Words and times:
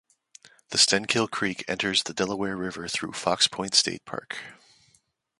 Then 0.71 0.79
Stenkil 0.79 1.29
Creek 1.29 1.63
enters 1.67 2.01
the 2.01 2.13
Delaware 2.15 2.57
River 2.57 2.87
through 2.87 3.11
Fox 3.11 3.47
Point 3.47 3.75
State 3.75 4.03
Park. 4.03 4.35